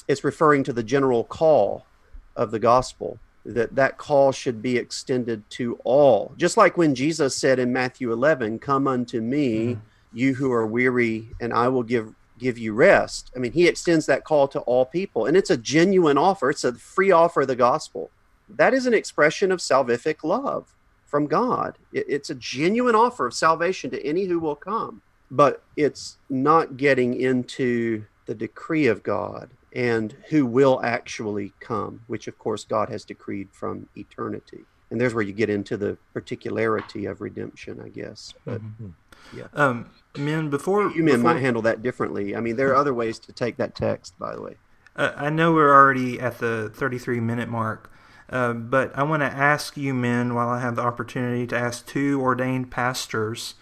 [0.08, 1.88] it's referring to the general call
[2.36, 7.36] of the gospel that that call should be extended to all just like when jesus
[7.36, 9.82] said in matthew 11 come unto me mm.
[10.14, 14.06] you who are weary and i will give give you rest i mean he extends
[14.06, 17.48] that call to all people and it's a genuine offer it's a free offer of
[17.48, 18.10] the gospel
[18.50, 20.74] that is an expression of salvific love
[21.12, 21.78] from God.
[21.92, 27.20] it's a genuine offer of salvation to any who will come, but it's not getting
[27.20, 33.04] into the decree of God and who will actually come, which of course God has
[33.04, 34.64] decreed from eternity.
[34.92, 38.34] And there's where you get into the particularity of redemption, I guess.
[38.46, 38.90] But mm-hmm.
[39.36, 39.48] yeah.
[39.54, 42.36] Um, men, before you men before, might handle that differently.
[42.36, 44.56] I mean, there are other ways to take that text, by the way.
[44.96, 47.92] Uh, I know we're already at the 33 minute mark,
[48.30, 51.86] uh, but I want to ask you men, while I have the opportunity to ask
[51.86, 53.56] two ordained pastors,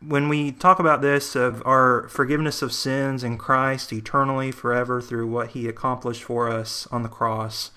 [0.00, 5.26] when we talk about this of our forgiveness of sins in Christ eternally forever through
[5.26, 7.70] what he accomplished for us on the cross,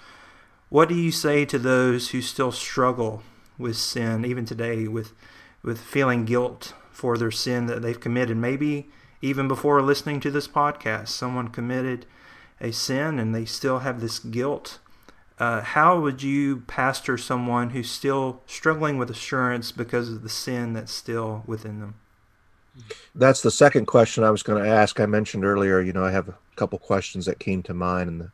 [0.69, 3.23] what do you say to those who still struggle
[3.58, 5.13] with sin even today with
[5.62, 8.89] with feeling guilt for their sin that they've committed maybe
[9.21, 12.05] even before listening to this podcast someone committed
[12.62, 14.79] a sin and they still have this guilt
[15.39, 20.73] uh, how would you pastor someone who's still struggling with assurance because of the sin
[20.73, 21.95] that's still within them?
[23.15, 24.99] That's the second question I was going to ask.
[24.99, 28.21] I mentioned earlier, you know, I have a couple questions that came to mind, and
[28.21, 28.32] the,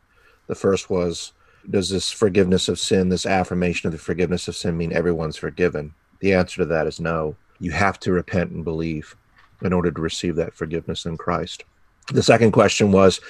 [0.48, 1.32] the first was,
[1.70, 5.94] does this forgiveness of sin, this affirmation of the forgiveness of sin, mean everyone's forgiven?
[6.20, 7.36] The answer to that is no.
[7.58, 9.16] You have to repent and believe
[9.62, 11.64] in order to receive that forgiveness in Christ.
[12.12, 13.20] The second question was,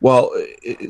[0.00, 0.30] well,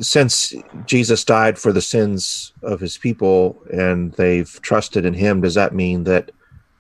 [0.01, 0.55] since
[0.87, 5.75] Jesus died for the sins of his people and they've trusted in him, does that
[5.75, 6.31] mean that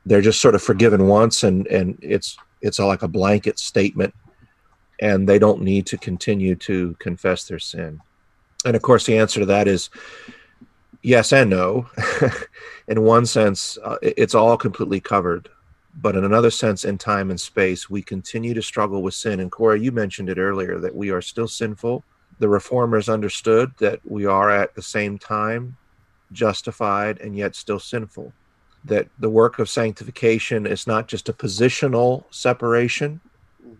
[0.06, 4.14] they're just sort of forgiven once and, and it's it's like a blanket statement
[5.00, 8.00] and they don't need to continue to confess their sin?
[8.64, 9.90] And of course, the answer to that is
[11.02, 11.88] yes and no.
[12.88, 15.48] in one sense, uh, it's all completely covered
[16.02, 19.40] but in another sense, in time and space, we continue to struggle with sin.
[19.40, 22.04] And Corey, you mentioned it earlier that we are still sinful
[22.40, 25.76] the reformers understood that we are at the same time
[26.32, 28.32] justified and yet still sinful.
[28.82, 33.20] That the work of sanctification is not just a positional separation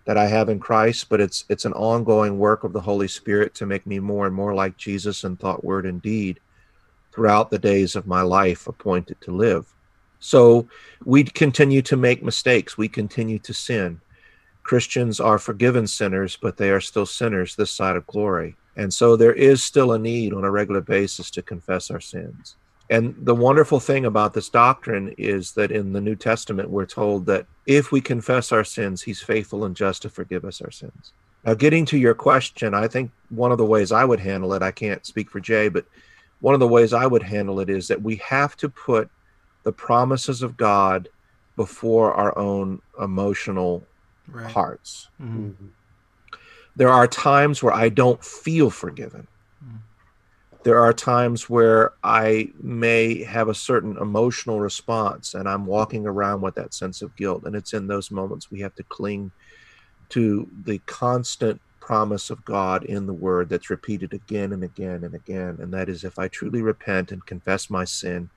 [0.05, 3.55] that I have in Christ, but it's it's an ongoing work of the Holy Spirit
[3.57, 6.41] to make me more and more like Jesus in thought, word, and deed
[7.13, 9.67] throughout the days of my life appointed to live.
[10.21, 10.69] So
[11.05, 14.01] we continue to make mistakes, we continue to sin.
[14.63, 18.57] Christians are forgiven sinners, but they are still sinners this side of glory.
[18.77, 22.57] And so there is still a need on a regular basis to confess our sins.
[22.91, 27.25] And the wonderful thing about this doctrine is that in the New Testament, we're told
[27.27, 31.13] that if we confess our sins, he's faithful and just to forgive us our sins.
[31.45, 34.63] Now, getting to your question, I think one of the ways I would handle it,
[34.63, 35.87] I can't speak for Jay, but
[36.41, 39.09] one of the ways I would handle it is that we have to put
[39.63, 41.09] the promises of God
[41.55, 43.85] before our own emotional
[44.29, 44.51] right.
[44.51, 45.09] hearts.
[45.23, 45.49] Mm-hmm.
[45.49, 45.67] mm-hmm.
[46.77, 49.27] There are times where I don't feel forgiven.
[50.63, 56.43] There are times where I may have a certain emotional response and I'm walking around
[56.43, 57.45] with that sense of guilt.
[57.45, 59.31] And it's in those moments we have to cling
[60.11, 65.15] to the constant promise of God in the word that's repeated again and again and
[65.15, 65.57] again.
[65.61, 68.29] And that is, if I truly repent and confess my sin,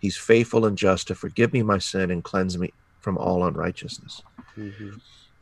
[0.00, 4.22] he's faithful and just to forgive me my sin and cleanse me from all unrighteousness.
[4.56, 4.90] Mm-hmm.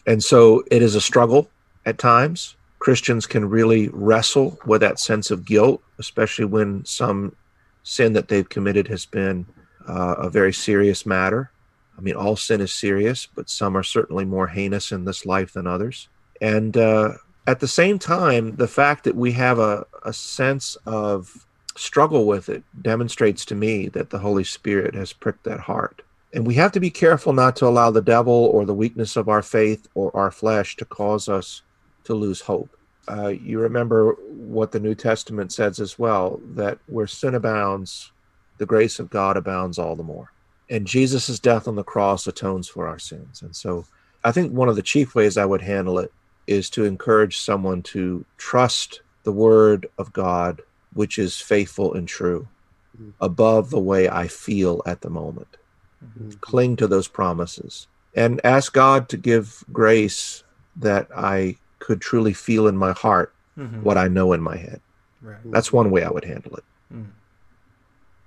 [0.07, 1.51] And so it is a struggle
[1.85, 2.57] at times.
[2.79, 7.35] Christians can really wrestle with that sense of guilt, especially when some
[7.83, 9.47] sin that they've committed has been
[9.88, 11.51] uh, a very serious matter.
[11.97, 15.53] I mean, all sin is serious, but some are certainly more heinous in this life
[15.53, 16.09] than others.
[16.41, 17.14] And uh,
[17.47, 22.49] at the same time, the fact that we have a, a sense of struggle with
[22.49, 26.03] it demonstrates to me that the Holy Spirit has pricked that heart.
[26.35, 29.29] And we have to be careful not to allow the devil or the weakness of
[29.29, 31.62] our faith or our flesh to cause us
[32.05, 32.71] to lose hope.
[33.07, 38.13] Uh, you remember what the New Testament says as well that where sin abounds,
[38.59, 40.33] the grace of God abounds all the more.
[40.71, 43.41] And Jesus' death on the cross atones for our sins.
[43.43, 43.87] And so
[44.25, 46.13] I think one of the chief ways I would handle it
[46.47, 50.61] is to encourage someone to trust the word of God,
[50.93, 52.47] which is faithful and true,
[52.95, 53.11] mm-hmm.
[53.21, 55.57] above the way I feel at the moment.
[56.05, 56.31] Mm-hmm.
[56.41, 60.45] Cling to those promises and ask God to give grace
[60.77, 63.83] that I could truly feel in my heart mm-hmm.
[63.83, 64.81] what I know in my head.
[65.23, 65.38] Right.
[65.45, 66.64] That's one way I would handle it.
[66.95, 67.07] Mm.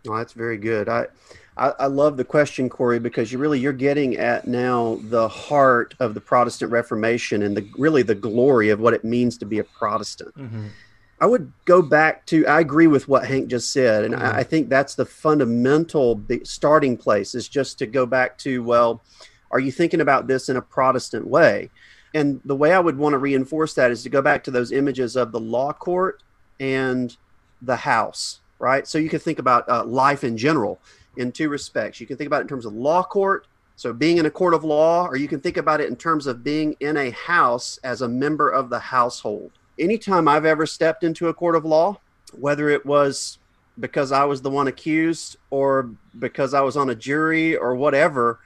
[0.07, 0.89] Oh, that's very good.
[0.89, 1.07] I,
[1.57, 5.93] I, I love the question, Corey, because you really you're getting at now the heart
[5.99, 9.59] of the Protestant Reformation and the really the glory of what it means to be
[9.59, 10.35] a Protestant.
[10.37, 10.67] Mm-hmm.
[11.19, 14.25] I would go back to I agree with what Hank just said, and mm-hmm.
[14.25, 19.03] I, I think that's the fundamental starting place is just to go back to well,
[19.51, 21.69] are you thinking about this in a Protestant way?
[22.13, 24.71] And the way I would want to reinforce that is to go back to those
[24.71, 26.23] images of the law court
[26.59, 27.15] and
[27.61, 28.85] the house, right?
[28.87, 30.79] So you can think about uh, life in general
[31.17, 31.99] in two respects.
[31.99, 34.53] You can think about it in terms of law court, so being in a court
[34.53, 37.79] of law, or you can think about it in terms of being in a house
[37.83, 39.51] as a member of the household.
[39.79, 41.99] Anytime I've ever stepped into a court of law,
[42.37, 43.39] whether it was
[43.79, 48.39] because I was the one accused or because I was on a jury or whatever,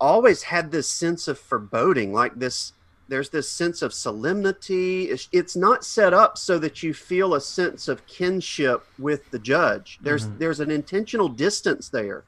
[0.00, 2.72] always had this sense of foreboding, like this
[3.12, 5.10] there's this sense of solemnity.
[5.10, 9.38] It's, it's, not set up so that you feel a sense of kinship with the
[9.38, 9.98] judge.
[10.00, 10.38] There's mm-hmm.
[10.38, 12.24] there's an intentional distance there,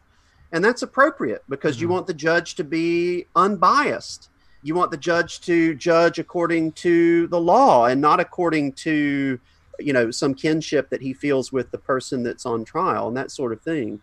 [0.53, 1.85] and that's appropriate because mm-hmm.
[1.85, 4.29] you want the judge to be unbiased.
[4.63, 9.41] You want the judge to judge according to the law and not according to
[9.79, 13.31] you know some kinship that he feels with the person that's on trial and that
[13.31, 14.03] sort of thing.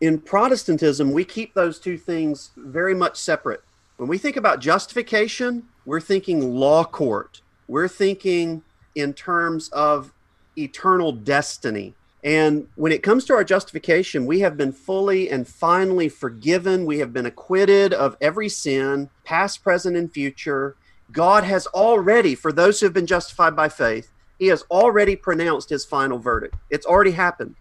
[0.00, 3.62] In Protestantism, we keep those two things very much separate.
[3.98, 7.40] When we think about justification, we're thinking law court.
[7.68, 8.62] We're thinking
[8.94, 10.12] in terms of
[10.58, 11.94] eternal destiny.
[12.24, 16.84] And when it comes to our justification, we have been fully and finally forgiven.
[16.84, 20.74] We have been acquitted of every sin, past, present, and future.
[21.12, 25.70] God has already, for those who have been justified by faith, He has already pronounced
[25.70, 26.56] His final verdict.
[26.68, 27.54] It's already happened.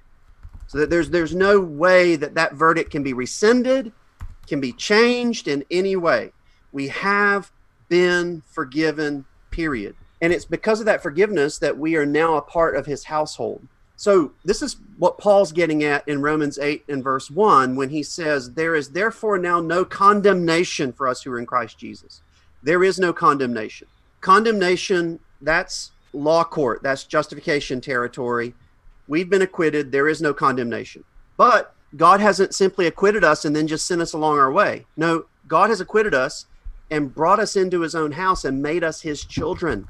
[0.68, 3.92] So that there's there's no way that that verdict can be rescinded,
[4.48, 6.32] can be changed in any way.
[6.72, 7.52] We have
[7.90, 9.96] been forgiven, period.
[10.22, 13.68] And it's because of that forgiveness that we are now a part of his household.
[13.98, 18.04] So, this is what Paul's getting at in Romans 8 and verse 1 when he
[18.04, 22.22] says, There is therefore now no condemnation for us who are in Christ Jesus.
[22.62, 23.88] There is no condemnation.
[24.20, 28.54] Condemnation, that's law court, that's justification territory.
[29.08, 29.92] We've been acquitted.
[29.92, 31.04] There is no condemnation.
[31.38, 34.86] But God hasn't simply acquitted us and then just sent us along our way.
[34.98, 36.48] No, God has acquitted us
[36.90, 39.88] and brought us into his own house and made us his children.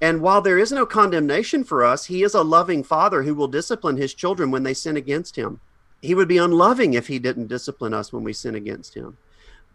[0.00, 3.48] And while there is no condemnation for us, he is a loving father who will
[3.48, 5.60] discipline his children when they sin against him.
[6.02, 9.16] He would be unloving if he didn't discipline us when we sin against him.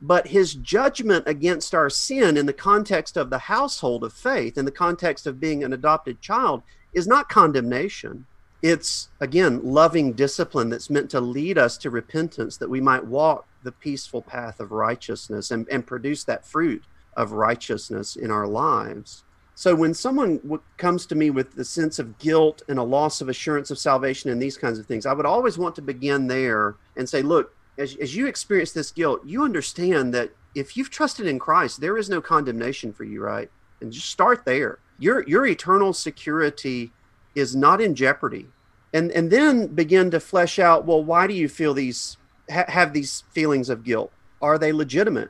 [0.02, 4.66] But his judgment against our sin in the context of the household of faith, in
[4.66, 8.26] the context of being an adopted child, is not condemnation.
[8.62, 13.48] It's, again, loving discipline that's meant to lead us to repentance that we might walk
[13.64, 16.84] the peaceful path of righteousness and, and produce that fruit
[17.18, 19.24] of righteousness in our lives.
[19.56, 23.22] So when someone w- comes to me with the sense of guilt and a loss
[23.22, 26.28] of assurance of salvation and these kinds of things, I would always want to begin
[26.28, 30.90] there and say, look, as, as you experience this guilt, you understand that if you've
[30.90, 33.50] trusted in Christ, there is no condemnation for you, right?
[33.82, 34.80] And just start there.
[35.00, 36.92] Your your eternal security
[37.36, 38.48] is not in jeopardy.
[38.94, 42.18] And and then begin to flesh out, well, why do you feel these
[42.50, 44.12] ha- have these feelings of guilt?
[44.42, 45.30] Are they legitimate?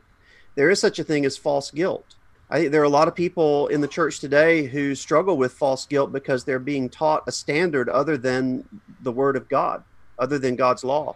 [0.55, 2.15] There is such a thing as false guilt.
[2.49, 5.53] I think there are a lot of people in the church today who struggle with
[5.53, 8.67] false guilt because they're being taught a standard other than
[9.01, 9.83] the Word of God,
[10.19, 11.15] other than God's law.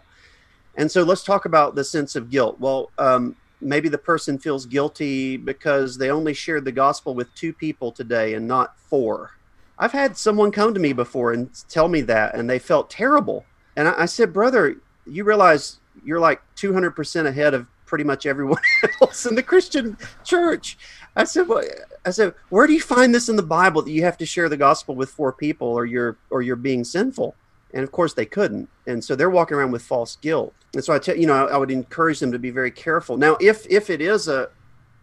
[0.76, 2.58] And so let's talk about the sense of guilt.
[2.58, 7.52] Well, um, maybe the person feels guilty because they only shared the gospel with two
[7.52, 9.32] people today and not four.
[9.78, 13.44] I've had someone come to me before and tell me that, and they felt terrible.
[13.76, 18.60] And I, I said, Brother, you realize you're like 200% ahead of pretty much everyone
[19.02, 20.76] else in the Christian church.
[21.14, 21.64] I said, well,
[22.04, 24.48] I said, where do you find this in the Bible that you have to share
[24.48, 27.34] the gospel with four people or you're or you're being sinful?
[27.72, 28.68] And of course they couldn't.
[28.86, 30.52] And so they're walking around with false guilt.
[30.74, 33.16] And so I tell you know, I, I would encourage them to be very careful.
[33.16, 34.50] Now, if if it is a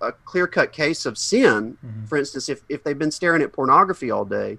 [0.08, 2.06] a clear cut case of sin, mm-hmm.
[2.06, 4.58] for instance, if, if they've been staring at pornography all day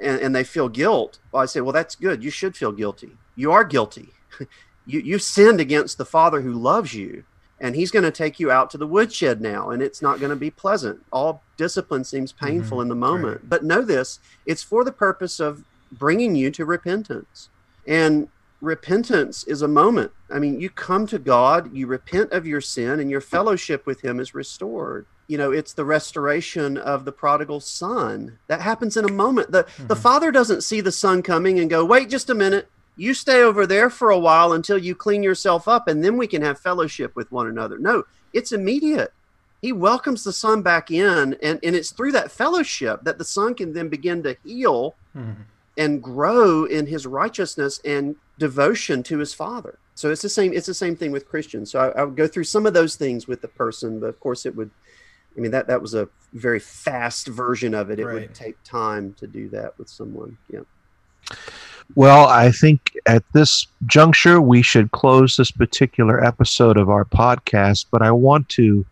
[0.00, 2.22] and, and they feel guilt, well, I say, well, that's good.
[2.22, 3.12] You should feel guilty.
[3.36, 4.08] You are guilty.
[4.86, 7.24] you, you sinned against the Father who loves you
[7.60, 10.30] and he's going to take you out to the woodshed now and it's not going
[10.30, 12.82] to be pleasant all discipline seems painful mm-hmm.
[12.82, 13.48] in the moment right.
[13.48, 17.48] but know this it's for the purpose of bringing you to repentance
[17.86, 18.28] and
[18.64, 20.12] repentance is a moment.
[20.30, 24.00] I mean you come to god you repent of your sin and your fellowship with
[24.02, 25.06] him is restored.
[25.26, 28.38] You know it's the restoration of the prodigal son.
[28.48, 29.52] That happens in a moment.
[29.52, 29.86] The mm-hmm.
[29.86, 32.68] the father doesn't see the son coming and go wait just a minute.
[32.96, 36.26] You stay over there for a while until you clean yourself up and then we
[36.26, 37.78] can have fellowship with one another.
[37.78, 39.12] No it's immediate.
[39.62, 43.54] He welcomes the son back in and, and it's through that fellowship that the son
[43.54, 45.40] can then begin to heal mm-hmm.
[45.78, 49.78] and grow in his righteousness and devotion to his father.
[49.94, 51.70] So it's the same it's the same thing with christians.
[51.70, 54.18] So I, I would go through some of those things with the person but of
[54.18, 54.70] course it would
[55.36, 57.98] i mean that that was a very fast version of it.
[57.98, 58.14] It right.
[58.14, 60.36] would take time to do that with someone.
[60.52, 60.60] Yeah.
[61.94, 67.86] Well, I think at this juncture, we should close this particular episode of our podcast.
[67.90, 68.84] But I want to,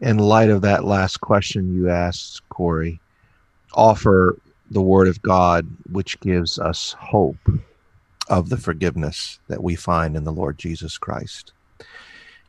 [0.00, 3.00] in light of that last question you asked, Corey,
[3.74, 4.38] offer
[4.70, 7.36] the Word of God, which gives us hope
[8.28, 11.52] of the forgiveness that we find in the Lord Jesus Christ.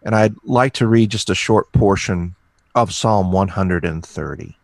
[0.04, 2.36] And I'd like to read just a short portion
[2.76, 4.58] of Psalm 130.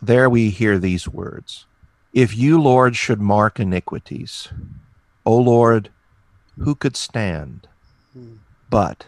[0.00, 1.66] There we hear these words.
[2.12, 4.48] If you, Lord, should mark iniquities,
[5.26, 5.90] O Lord,
[6.58, 7.66] who could stand?
[8.70, 9.06] But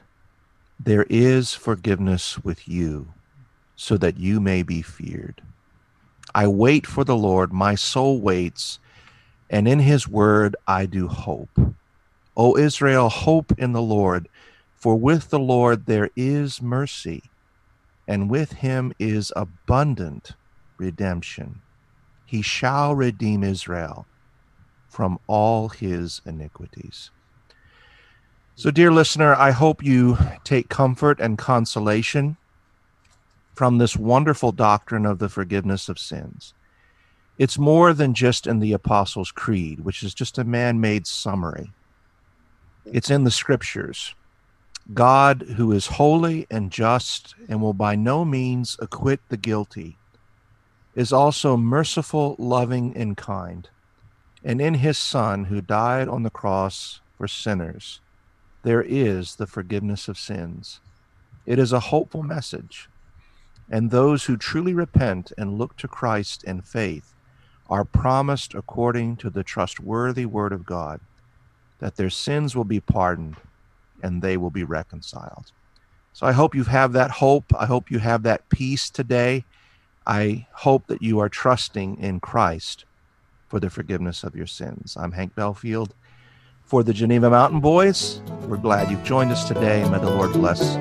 [0.80, 3.08] there is forgiveness with you,
[3.76, 5.42] so that you may be feared.
[6.34, 8.78] I wait for the Lord, my soul waits,
[9.50, 11.58] and in his word I do hope.
[12.36, 14.28] O Israel, hope in the Lord,
[14.76, 17.30] for with the Lord there is mercy,
[18.08, 20.32] and with him is abundant
[20.78, 21.62] redemption
[22.26, 24.08] he shall redeem Israel
[24.88, 27.10] from all his iniquities.
[28.56, 32.38] So, dear listener, I hope you take comfort and consolation
[33.54, 36.54] from this wonderful doctrine of the forgiveness of sins.
[37.38, 41.70] It's more than just in the Apostles' Creed, which is just a man made summary.
[42.86, 44.14] It's in the scriptures.
[44.94, 49.98] God, who is holy and just and will by no means acquit the guilty,
[50.94, 53.68] is also merciful, loving, and kind.
[54.42, 58.00] And in his Son, who died on the cross for sinners,
[58.62, 60.80] there is the forgiveness of sins.
[61.44, 62.88] It is a hopeful message.
[63.68, 67.12] And those who truly repent and look to Christ in faith
[67.68, 71.00] are promised, according to the trustworthy Word of God,
[71.78, 73.36] that their sins will be pardoned
[74.02, 75.52] and they will be reconciled.
[76.12, 77.52] So I hope you have that hope.
[77.58, 79.44] I hope you have that peace today.
[80.06, 82.84] I hope that you are trusting in Christ
[83.48, 84.96] for the forgiveness of your sins.
[84.98, 85.94] I'm Hank Belfield
[86.64, 88.20] for the Geneva Mountain Boys.
[88.48, 89.88] We're glad you've joined us today.
[89.90, 90.76] May the Lord bless